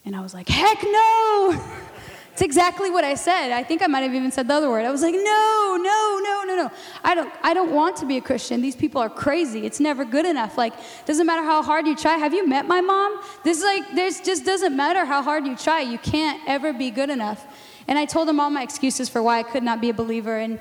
And 0.06 0.16
I 0.16 0.22
was 0.22 0.34
like, 0.34 0.48
heck 0.48 0.82
no! 0.84 1.64
It's 2.42 2.46
exactly 2.48 2.90
what 2.90 3.04
I 3.04 3.14
said. 3.14 3.52
I 3.52 3.62
think 3.62 3.84
I 3.84 3.86
might 3.86 4.00
have 4.00 4.16
even 4.16 4.32
said 4.32 4.48
the 4.48 4.56
other 4.56 4.68
word. 4.68 4.84
I 4.84 4.90
was 4.90 5.04
like, 5.04 5.14
no, 5.14 5.78
no, 5.80 6.20
no, 6.24 6.44
no, 6.48 6.56
no. 6.56 6.72
I 7.04 7.14
don't, 7.14 7.32
I 7.44 7.54
don't 7.54 7.72
want 7.72 7.98
to 7.98 8.08
be 8.08 8.18
a 8.18 8.22
Christian. 8.22 8.64
These 8.64 8.76
people 8.76 9.00
are 9.00 9.12
crazy. 9.12 9.64
It's 9.64 9.80
never 9.80 10.04
good 10.04 10.26
enough. 10.26 10.58
Like, 10.58 10.74
doesn't 11.06 11.28
matter 11.28 11.44
how 11.44 11.62
hard 11.62 11.86
you 11.86 11.96
try. 11.96 12.18
Have 12.18 12.34
you 12.34 12.48
met 12.48 12.66
my 12.66 12.82
mom? 12.82 13.22
This 13.44 13.60
is 13.60 13.64
like, 13.64 13.84
there's 13.94 14.22
just 14.22 14.44
doesn't 14.44 14.76
matter 14.76 15.06
how 15.06 15.22
hard 15.22 15.46
you 15.46 15.56
try. 15.56 15.82
You 15.82 16.00
can't 16.00 16.42
ever 16.48 16.74
be 16.74 16.90
good 16.90 17.12
enough. 17.12 17.46
And 17.88 18.00
I 18.00 18.06
told 18.06 18.28
him 18.28 18.40
all 18.40 18.50
my 18.50 18.64
excuses 18.64 19.08
for 19.08 19.22
why 19.22 19.38
I 19.38 19.44
could 19.44 19.62
not 19.62 19.80
be 19.80 19.90
a 19.90 19.94
believer. 19.94 20.40
And 20.40 20.60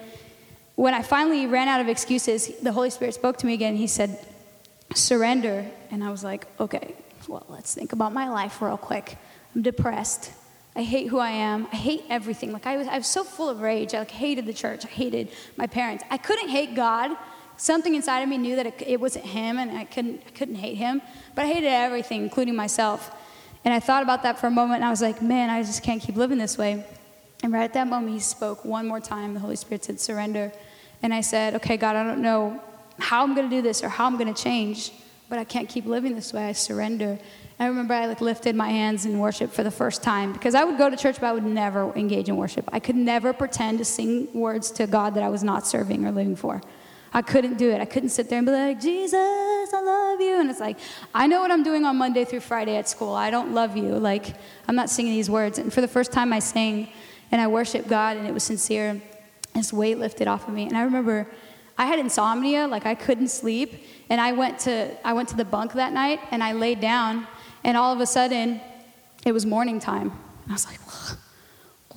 when 0.75 0.93
I 0.93 1.01
finally 1.01 1.47
ran 1.47 1.67
out 1.67 1.81
of 1.81 1.89
excuses, 1.89 2.59
the 2.59 2.73
Holy 2.73 2.91
Spirit 2.91 3.15
spoke 3.15 3.39
to 3.39 3.47
me 3.47 3.55
again. 3.55 3.75
He 3.75 3.87
said, 3.87 4.19
surrender. 4.95 5.65
And 5.91 6.05
I 6.05 6.11
was 6.11 6.23
like, 6.23 6.47
okay, 6.61 6.95
well, 7.27 7.47
let's 7.49 7.75
think 7.75 7.95
about 7.95 8.13
my 8.13 8.29
life 8.29 8.61
real 8.61 8.77
quick. 8.77 9.17
I'm 9.55 9.63
depressed. 9.63 10.33
I 10.77 10.83
hate 10.83 11.09
who 11.09 11.19
I 11.19 11.31
am. 11.31 11.67
I 11.73 11.77
hate 11.77 12.05
everything. 12.09 12.53
Like 12.53 12.67
I 12.67 12.77
was, 12.77 12.87
I 12.87 12.99
was 12.99 13.07
so 13.07 13.25
full 13.25 13.49
of 13.49 13.61
rage. 13.61 13.95
I 13.95 13.99
like 13.99 14.11
hated 14.11 14.47
the 14.47 14.55
church. 14.55 14.85
I 14.85 14.89
hated 14.89 15.31
my 15.57 15.67
parents. 15.67 16.05
I 16.11 16.17
couldn't 16.17 16.49
hate 16.49 16.75
God. 16.75 17.17
Something 17.57 17.95
inside 17.95 18.21
of 18.21 18.29
me 18.29 18.39
knew 18.39 18.57
that 18.57 18.67
it, 18.67 18.83
it 18.87 19.01
wasn't 19.01 19.27
Him, 19.27 19.59
and 19.59 19.77
I 19.77 19.85
couldn't, 19.85 20.23
I 20.27 20.31
couldn't 20.31 20.55
hate 20.55 20.77
Him. 20.77 21.03
But 21.35 21.45
I 21.45 21.49
hated 21.49 21.69
everything, 21.69 22.23
including 22.23 22.57
myself. 22.57 23.15
And 23.65 23.75
I 23.75 23.81
thought 23.81 24.03
about 24.03 24.23
that 24.23 24.39
for 24.39 24.47
a 24.47 24.51
moment, 24.51 24.77
and 24.77 24.85
I 24.87 24.91
was 24.91 25.03
like, 25.03 25.21
man, 25.21 25.51
I 25.51 25.63
just 25.63 25.83
can't 25.83 26.01
keep 26.01 26.17
living 26.17 26.39
this 26.39 26.57
way. 26.57 26.85
And 27.43 27.53
right 27.53 27.65
at 27.65 27.75
that 27.75 27.87
moment, 27.87 28.15
He 28.15 28.21
spoke 28.21 28.65
one 28.65 28.87
more 28.87 29.01
time. 29.01 29.35
The 29.35 29.41
Holy 29.41 29.57
Spirit 29.57 29.85
said, 29.85 30.01
surrender. 30.01 30.53
And 31.03 31.13
I 31.13 31.21
said, 31.21 31.55
okay, 31.57 31.77
God, 31.77 31.97
I 31.97 32.05
don't 32.05 32.23
know 32.23 32.63
how 32.99 33.23
I'm 33.23 33.35
going 33.35 33.49
to 33.51 33.55
do 33.55 33.61
this 33.61 33.83
or 33.83 33.89
how 33.89 34.07
I'm 34.07 34.17
going 34.17 34.33
to 34.33 34.43
change, 34.43 34.93
but 35.29 35.39
I 35.39 35.45
can't 35.45 35.69
keep 35.69 35.85
living 35.85 36.15
this 36.15 36.33
way. 36.33 36.49
I 36.49 36.53
surrender. 36.53 37.19
I 37.61 37.67
remember 37.67 37.93
I 37.93 38.07
like 38.07 38.23
lifted 38.23 38.57
my 38.57 38.71
hands 38.71 39.05
in 39.05 39.19
worship 39.19 39.53
for 39.53 39.63
the 39.63 39.71
first 39.71 40.03
time 40.03 40.33
because 40.33 40.55
I 40.55 40.65
would 40.65 40.79
go 40.79 40.89
to 40.89 40.97
church, 40.97 41.17
but 41.21 41.27
I 41.27 41.33
would 41.33 41.45
never 41.45 41.95
engage 41.95 42.31
in 42.31 42.39
worship. 42.39 42.67
I 42.73 42.81
could 42.81 42.97
never 42.97 43.35
pretend 43.35 43.77
to 43.79 43.85
sing 43.85 44.29
words 44.33 44.71
to 44.73 44.87
God 44.87 45.13
that 45.15 45.23
I 45.23 45.29
was 45.29 45.45
not 45.45 45.67
serving 45.67 46.07
or 46.07 46.11
living 46.11 46.37
for. 46.37 46.63
I 47.13 47.21
couldn't 47.21 47.59
do 47.59 47.71
it. 47.71 47.79
I 47.79 47.85
couldn't 47.85 48.09
sit 48.09 48.31
there 48.31 48.39
and 48.39 48.47
be 48.47 48.53
like, 48.53 48.81
Jesus, 48.81 49.15
I 49.15 49.83
love 49.83 50.21
you. 50.23 50.41
And 50.41 50.49
it's 50.49 50.61
like, 50.61 50.79
I 51.15 51.27
know 51.27 51.43
what 51.43 51.51
I'm 51.51 51.63
doing 51.63 51.85
on 51.85 51.99
Monday 51.99 52.25
through 52.25 52.41
Friday 52.41 52.77
at 52.77 52.89
school. 52.89 53.13
I 53.13 53.31
don't 53.31 53.53
love 53.53 53.77
you. 53.77 53.99
Like, 53.99 54.37
I'm 54.67 54.75
not 54.75 54.89
singing 54.89 55.13
these 55.13 55.29
words. 55.29 55.59
And 55.59 55.71
for 55.71 55.83
the 55.83 55.89
first 55.89 56.13
time, 56.13 56.33
I 56.33 56.39
sang 56.39 56.89
and 57.31 57.43
I 57.43 57.47
worshiped 57.47 57.89
God, 57.89 58.17
and 58.17 58.27
it 58.27 58.33
was 58.33 58.43
sincere. 58.43 59.03
This 59.55 59.71
weight 59.71 59.99
lifted 59.99 60.29
off 60.29 60.49
of 60.49 60.55
me. 60.55 60.67
And 60.67 60.79
I 60.79 60.83
remember 60.85 61.27
I 61.77 61.85
had 61.85 61.99
insomnia, 61.99 62.67
like 62.67 62.87
I 62.87 62.95
couldn't 62.95 63.29
sleep. 63.29 63.85
And 64.09 64.19
I 64.19 64.33
went 64.33 64.61
to, 64.61 64.97
I 65.07 65.13
went 65.13 65.29
to 65.31 65.37
the 65.37 65.45
bunk 65.45 65.75
that 65.75 65.93
night 65.93 66.21
and 66.31 66.43
I 66.43 66.53
laid 66.53 66.81
down 66.81 67.27
and 67.65 67.77
all 67.77 67.93
of 67.93 68.01
a 68.01 68.07
sudden, 68.07 68.61
it 69.25 69.33
was 69.33 69.45
morning 69.47 69.79
time. 69.79 70.13
I 70.49 70.53
was 70.53 70.67
like, 70.67 70.81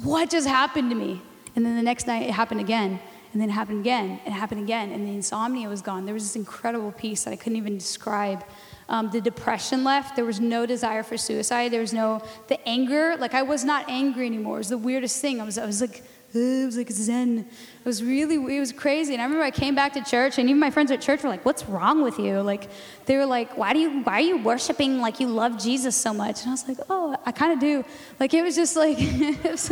what 0.03 0.29
just 0.29 0.47
happened 0.47 0.89
to 0.89 0.95
me? 0.95 1.21
And 1.55 1.65
then 1.65 1.75
the 1.75 1.83
next 1.83 2.07
night, 2.07 2.23
it 2.23 2.31
happened 2.31 2.59
again. 2.59 2.99
And 3.31 3.41
then 3.41 3.49
it 3.49 3.53
happened 3.53 3.79
again. 3.79 4.19
It 4.25 4.31
happened 4.31 4.61
again. 4.61 4.91
And 4.91 5.07
the 5.07 5.11
insomnia 5.11 5.67
was 5.67 5.81
gone. 5.81 6.05
There 6.05 6.13
was 6.13 6.23
this 6.23 6.35
incredible 6.35 6.91
peace 6.91 7.23
that 7.23 7.31
I 7.31 7.35
couldn't 7.35 7.57
even 7.57 7.77
describe. 7.77 8.45
Um, 8.89 9.09
the 9.09 9.21
depression 9.21 9.83
left. 9.83 10.15
There 10.15 10.25
was 10.25 10.39
no 10.39 10.67
desire 10.67 11.01
for 11.01 11.17
suicide. 11.17 11.71
There 11.71 11.81
was 11.81 11.93
no, 11.93 12.21
the 12.47 12.59
anger, 12.67 13.15
like 13.17 13.33
I 13.33 13.41
was 13.41 13.63
not 13.63 13.89
angry 13.89 14.27
anymore. 14.27 14.57
It 14.57 14.59
was 14.59 14.69
the 14.69 14.77
weirdest 14.77 15.19
thing. 15.19 15.41
I 15.41 15.45
was, 15.45 15.57
I 15.57 15.65
was 15.65 15.81
like, 15.81 16.03
it 16.35 16.65
was 16.65 16.77
like 16.77 16.89
zen. 16.89 17.39
It 17.39 17.85
was 17.85 18.03
really, 18.03 18.35
it 18.57 18.59
was 18.59 18.71
crazy. 18.71 19.13
And 19.13 19.21
I 19.21 19.25
remember 19.25 19.43
I 19.43 19.51
came 19.51 19.75
back 19.75 19.93
to 19.93 20.03
church, 20.03 20.37
and 20.39 20.49
even 20.49 20.59
my 20.59 20.71
friends 20.71 20.89
at 20.91 21.01
church 21.01 21.21
were 21.23 21.29
like, 21.29 21.45
"What's 21.45 21.65
wrong 21.65 22.01
with 22.01 22.17
you?" 22.17 22.41
Like, 22.41 22.69
they 23.05 23.17
were 23.17 23.25
like, 23.25 23.57
"Why 23.57 23.73
do 23.73 23.79
you, 23.79 24.01
why 24.01 24.13
are 24.13 24.21
you 24.21 24.37
worshiping 24.37 24.99
like 24.99 25.19
you 25.19 25.27
love 25.27 25.61
Jesus 25.61 25.95
so 25.95 26.13
much?" 26.13 26.41
And 26.41 26.49
I 26.49 26.51
was 26.51 26.67
like, 26.67 26.77
"Oh, 26.89 27.15
I 27.25 27.31
kind 27.31 27.53
of 27.53 27.59
do." 27.59 27.85
Like, 28.19 28.33
it 28.33 28.41
was 28.41 28.55
just 28.55 28.75
like, 28.75 28.97
it 28.99 29.43
was 29.43 29.71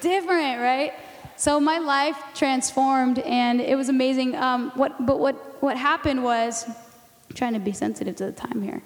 different, 0.00 0.60
right? 0.60 0.92
So 1.36 1.58
my 1.58 1.78
life 1.78 2.16
transformed, 2.34 3.18
and 3.20 3.60
it 3.60 3.76
was 3.76 3.88
amazing. 3.88 4.36
Um, 4.36 4.70
what, 4.76 5.04
but 5.04 5.18
what, 5.18 5.34
what 5.62 5.76
happened 5.76 6.22
was, 6.22 6.64
I'm 6.68 7.34
trying 7.34 7.54
to 7.54 7.58
be 7.58 7.72
sensitive 7.72 8.14
to 8.16 8.26
the 8.26 8.32
time 8.32 8.62
here. 8.62 8.82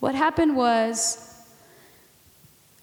What 0.00 0.14
happened 0.14 0.56
was, 0.56 1.34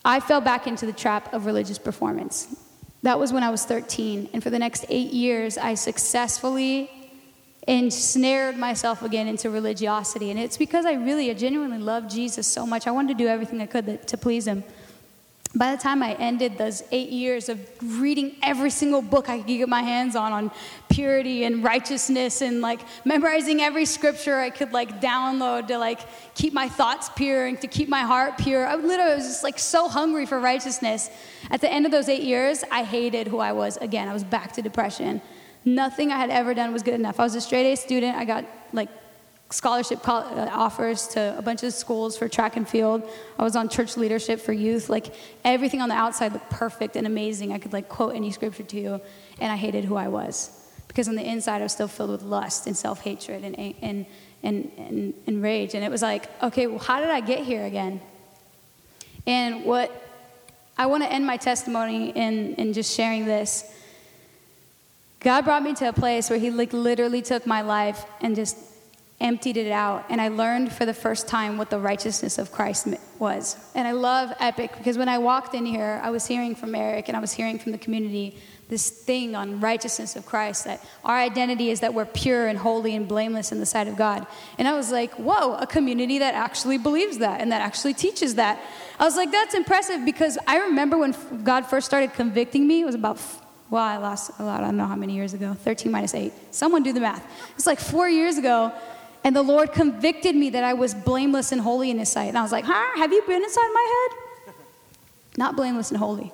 I 0.05 0.19
fell 0.19 0.41
back 0.41 0.67
into 0.67 0.85
the 0.85 0.93
trap 0.93 1.33
of 1.33 1.45
religious 1.47 1.79
performance. 1.79 2.55
That 3.03 3.19
was 3.19 3.31
when 3.31 3.43
I 3.43 3.49
was 3.49 3.65
13. 3.65 4.29
And 4.33 4.41
for 4.41 4.49
the 4.49 4.59
next 4.59 4.85
eight 4.89 5.11
years, 5.11 5.57
I 5.57 5.75
successfully 5.75 6.89
ensnared 7.67 8.57
myself 8.57 9.01
again 9.03 9.27
into 9.27 9.49
religiosity. 9.49 10.31
And 10.31 10.39
it's 10.39 10.57
because 10.57 10.85
I 10.85 10.93
really, 10.93 11.29
I 11.29 11.33
genuinely 11.33 11.77
loved 11.77 12.09
Jesus 12.09 12.47
so 12.47 12.65
much. 12.65 12.87
I 12.87 12.91
wanted 12.91 13.17
to 13.17 13.23
do 13.23 13.27
everything 13.27 13.61
I 13.61 13.65
could 13.65 14.07
to 14.07 14.17
please 14.17 14.47
him 14.47 14.63
by 15.55 15.75
the 15.75 15.81
time 15.81 16.01
I 16.01 16.13
ended 16.15 16.57
those 16.57 16.83
eight 16.91 17.09
years 17.09 17.47
of 17.47 17.59
reading 17.99 18.35
every 18.41 18.71
single 18.71 19.03
book 19.03 19.29
I 19.29 19.37
could 19.37 19.47
get 19.47 19.69
my 19.69 19.83
hands 19.83 20.15
on 20.15 20.33
on 20.33 20.51
purity 20.89 21.43
and 21.43 21.63
righteousness 21.63 22.41
and 22.41 22.61
like 22.61 22.79
memorizing 23.05 23.61
every 23.61 23.85
scripture 23.85 24.39
I 24.39 24.49
could 24.49 24.73
like 24.73 24.99
download 24.99 25.67
to 25.67 25.77
like 25.77 25.99
keep 26.33 26.53
my 26.53 26.67
thoughts 26.67 27.09
pure 27.15 27.45
and 27.45 27.61
to 27.61 27.67
keep 27.67 27.87
my 27.87 28.01
heart 28.01 28.39
pure. 28.39 28.65
I 28.65 28.75
literally 28.75 29.15
was 29.15 29.25
just 29.25 29.43
like 29.43 29.59
so 29.59 29.87
hungry 29.87 30.25
for 30.25 30.39
righteousness. 30.39 31.11
At 31.51 31.61
the 31.61 31.71
end 31.71 31.85
of 31.85 31.91
those 31.91 32.09
eight 32.09 32.23
years, 32.23 32.63
I 32.71 32.83
hated 32.83 33.27
who 33.27 33.37
I 33.37 33.51
was 33.51 33.77
again. 33.77 34.07
I 34.09 34.13
was 34.13 34.23
back 34.23 34.53
to 34.53 34.61
depression. 34.63 35.21
Nothing 35.65 36.11
I 36.11 36.17
had 36.17 36.31
ever 36.31 36.53
done 36.55 36.73
was 36.73 36.81
good 36.81 36.95
enough. 36.95 37.19
I 37.19 37.23
was 37.23 37.35
a 37.35 37.41
straight 37.41 37.71
A 37.71 37.75
student. 37.75 38.17
I 38.17 38.25
got 38.25 38.45
like 38.73 38.89
scholarship 39.53 40.07
uh, 40.07 40.49
offers 40.51 41.07
to 41.09 41.37
a 41.37 41.41
bunch 41.41 41.61
of 41.63 41.73
schools 41.73 42.17
for 42.17 42.27
track 42.27 42.57
and 42.57 42.67
field. 42.67 43.03
I 43.37 43.43
was 43.43 43.55
on 43.55 43.69
church 43.69 43.95
leadership 43.97 44.39
for 44.41 44.51
youth. 44.51 44.89
Like 44.89 45.13
everything 45.45 45.81
on 45.81 45.89
the 45.89 45.95
outside 45.95 46.33
looked 46.33 46.49
perfect 46.49 46.95
and 46.95 47.05
amazing. 47.05 47.53
I 47.53 47.59
could 47.59 47.71
like 47.71 47.87
quote 47.87 48.15
any 48.15 48.31
scripture 48.31 48.63
to 48.63 48.79
you, 48.79 49.01
and 49.39 49.51
I 49.51 49.55
hated 49.55 49.85
who 49.85 49.95
I 49.95 50.07
was 50.07 50.59
because 50.87 51.07
on 51.07 51.15
the 51.15 51.23
inside 51.23 51.59
I 51.59 51.63
was 51.63 51.71
still 51.71 51.87
filled 51.87 52.09
with 52.09 52.23
lust 52.23 52.67
and 52.67 52.75
self 52.75 53.01
hatred 53.01 53.43
and, 53.43 53.57
and, 53.59 54.05
and, 54.41 54.71
and, 54.77 55.13
and 55.27 55.43
rage. 55.43 55.75
And 55.75 55.83
it 55.83 55.91
was 55.91 56.01
like, 56.01 56.29
okay, 56.41 56.67
well, 56.67 56.79
how 56.79 56.99
did 56.99 57.09
I 57.09 57.19
get 57.19 57.39
here 57.39 57.65
again? 57.65 58.01
And 59.25 59.65
what 59.65 59.91
I 60.77 60.87
want 60.87 61.03
to 61.03 61.11
end 61.11 61.25
my 61.25 61.37
testimony 61.37 62.09
in, 62.09 62.55
in 62.55 62.73
just 62.73 62.95
sharing 62.95 63.25
this. 63.25 63.71
God 65.19 65.45
brought 65.45 65.63
me 65.63 65.73
to 65.75 65.89
a 65.89 65.93
place 65.93 66.29
where 66.29 66.39
He 66.39 66.49
like 66.49 66.73
literally 66.73 67.21
took 67.21 67.45
my 67.45 67.61
life 67.61 68.03
and 68.21 68.35
just 68.35 68.57
emptied 69.23 69.55
it 69.55 69.71
out, 69.71 70.05
and 70.09 70.19
I 70.19 70.27
learned 70.27 70.73
for 70.73 70.85
the 70.85 70.93
first 70.93 71.27
time 71.29 71.57
what 71.57 71.69
the 71.69 71.79
righteousness 71.79 72.37
of 72.37 72.51
Christ 72.51 72.89
was. 73.17 73.55
And 73.73 73.87
I 73.87 73.93
love 73.93 74.33
Epic 74.39 74.73
because 74.77 74.97
when 74.97 75.07
I 75.07 75.17
walked 75.17 75.55
in 75.55 75.65
here, 75.65 76.01
I 76.03 76.11
was 76.11 76.27
hearing 76.27 76.53
from 76.55 76.75
Eric 76.75 77.07
and 77.07 77.15
I 77.15 77.21
was 77.21 77.31
hearing 77.31 77.57
from 77.57 77.71
the 77.71 77.77
community 77.77 78.37
this 78.67 78.89
thing 78.89 79.35
on 79.35 79.61
righteousness 79.61 80.15
of 80.15 80.25
Christ 80.25 80.65
that 80.65 80.85
our 81.05 81.17
identity 81.17 81.69
is 81.69 81.79
that 81.79 81.93
we're 81.93 82.05
pure 82.05 82.47
and 82.47 82.57
holy 82.57 82.95
and 82.95 83.07
blameless 83.07 83.51
in 83.51 83.59
the 83.59 83.65
sight 83.65 83.87
of 83.87 83.95
God. 83.95 84.27
And 84.57 84.67
I 84.67 84.73
was 84.73 84.91
like, 84.91 85.13
whoa, 85.13 85.55
a 85.55 85.67
community 85.67 86.19
that 86.19 86.33
actually 86.33 86.77
believes 86.77 87.19
that 87.19 87.39
and 87.39 87.51
that 87.51 87.61
actually 87.61 87.93
teaches 87.93 88.35
that. 88.35 88.59
I 88.99 89.05
was 89.05 89.15
like, 89.15 89.31
that's 89.31 89.53
impressive 89.53 90.03
because 90.03 90.37
I 90.47 90.57
remember 90.57 90.97
when 90.97 91.15
God 91.43 91.65
first 91.65 91.85
started 91.85 92.13
convicting 92.13 92.67
me, 92.67 92.81
it 92.81 92.85
was 92.85 92.95
about 92.95 93.19
well, 93.69 93.81
I 93.81 93.97
lost 93.97 94.29
a 94.37 94.43
lot. 94.43 94.61
I 94.61 94.67
don't 94.67 94.77
know 94.77 94.85
how 94.85 94.95
many 94.95 95.15
years 95.15 95.33
ago. 95.33 95.55
13 95.55 95.91
minus 95.91 96.13
8. 96.13 96.31
Someone 96.51 96.83
do 96.83 96.93
the 96.93 96.99
math. 96.99 97.25
It's 97.55 97.65
like 97.65 97.79
four 97.79 98.07
years 98.07 98.37
ago. 98.37 98.71
And 99.23 99.35
the 99.35 99.41
Lord 99.41 99.71
convicted 99.71 100.35
me 100.35 100.49
that 100.51 100.63
I 100.63 100.73
was 100.73 100.93
blameless 100.93 101.51
and 101.51 101.61
holy 101.61 101.89
in 101.89 101.99
His 101.99 102.09
sight. 102.09 102.27
And 102.27 102.37
I 102.37 102.41
was 102.41 102.51
like, 102.51 102.65
huh? 102.65 102.97
Have 102.97 103.13
you 103.13 103.23
been 103.25 103.41
inside 103.41 103.69
my 103.73 104.07
head? 104.09 104.55
Not 105.37 105.55
blameless 105.55 105.91
and 105.91 105.97
holy. 105.97 106.31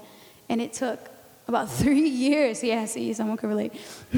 And 0.50 0.60
it 0.62 0.74
took 0.74 1.00
about 1.48 1.70
three 1.82 2.10
years. 2.10 2.64
Yeah, 2.64 2.86
see, 2.86 3.14
someone 3.14 3.38
could 3.38 3.50
relate. 3.50 3.74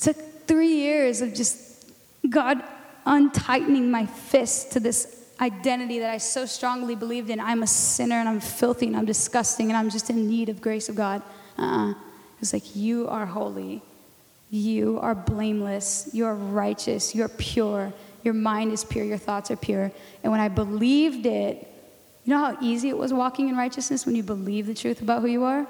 took 0.00 0.16
three 0.46 0.74
years 0.74 1.20
of 1.20 1.34
just 1.34 1.90
God 2.28 2.62
untightening 3.06 3.90
my 3.90 4.06
fist 4.06 4.72
to 4.72 4.80
this 4.80 5.18
identity 5.40 5.98
that 5.98 6.10
I 6.10 6.18
so 6.18 6.46
strongly 6.46 6.94
believed 6.94 7.30
in. 7.30 7.40
I'm 7.40 7.64
a 7.64 7.66
sinner 7.66 8.14
and 8.16 8.28
I'm 8.28 8.38
filthy 8.38 8.86
and 8.86 8.96
I'm 8.96 9.06
disgusting 9.06 9.70
and 9.70 9.76
I'm 9.76 9.90
just 9.90 10.08
in 10.08 10.28
need 10.28 10.48
of 10.48 10.60
grace 10.60 10.88
of 10.88 10.94
God. 10.94 11.20
Uh-uh. 11.58 11.94
Like, 12.52 12.74
You 12.74 13.08
are 13.08 13.26
holy 13.26 13.82
you 14.52 14.98
are 15.00 15.14
blameless, 15.14 16.10
you 16.12 16.26
are 16.26 16.34
righteous, 16.34 17.14
you're 17.14 17.30
pure, 17.30 17.90
your 18.22 18.34
mind 18.34 18.70
is 18.70 18.84
pure, 18.84 19.02
your 19.02 19.16
thoughts 19.16 19.50
are 19.50 19.56
pure. 19.56 19.90
And 20.22 20.30
when 20.30 20.42
I 20.42 20.48
believed 20.48 21.24
it, 21.24 21.66
you 22.24 22.34
know 22.34 22.38
how 22.38 22.58
easy 22.60 22.90
it 22.90 22.98
was 22.98 23.14
walking 23.14 23.48
in 23.48 23.56
righteousness 23.56 24.04
when 24.04 24.14
you 24.14 24.22
believe 24.22 24.66
the 24.66 24.74
truth 24.74 25.00
about 25.00 25.22
who 25.22 25.28
you 25.28 25.42
are? 25.44 25.66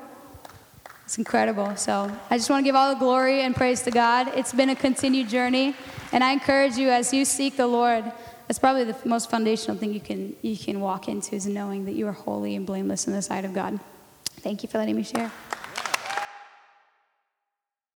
It's 1.04 1.16
incredible. 1.16 1.76
So 1.76 2.10
I 2.28 2.36
just 2.36 2.50
want 2.50 2.64
to 2.64 2.68
give 2.68 2.74
all 2.74 2.92
the 2.92 2.98
glory 2.98 3.42
and 3.42 3.54
praise 3.54 3.82
to 3.82 3.92
God. 3.92 4.26
It's 4.34 4.52
been 4.52 4.70
a 4.70 4.74
continued 4.74 5.28
journey, 5.28 5.76
and 6.10 6.24
I 6.24 6.32
encourage 6.32 6.76
you 6.76 6.90
as 6.90 7.14
you 7.14 7.24
seek 7.24 7.56
the 7.56 7.68
Lord. 7.68 8.04
That's 8.48 8.58
probably 8.58 8.82
the 8.82 8.96
most 9.04 9.30
foundational 9.30 9.76
thing 9.76 9.94
you 9.94 10.00
can 10.00 10.34
you 10.42 10.56
can 10.56 10.80
walk 10.80 11.06
into 11.06 11.36
is 11.36 11.46
knowing 11.46 11.84
that 11.84 11.92
you 11.92 12.08
are 12.08 12.12
holy 12.12 12.56
and 12.56 12.66
blameless 12.66 13.06
in 13.06 13.12
the 13.12 13.22
sight 13.22 13.44
of 13.44 13.54
God. 13.54 13.78
Thank 14.40 14.64
you 14.64 14.68
for 14.68 14.78
letting 14.78 14.96
me 14.96 15.04
share. 15.04 15.30